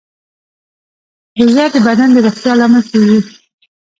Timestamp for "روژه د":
1.41-1.75